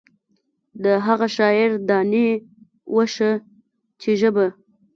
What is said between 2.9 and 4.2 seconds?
وشه په